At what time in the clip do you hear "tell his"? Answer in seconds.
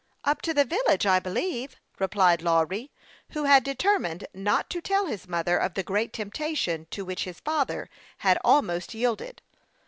4.81-5.27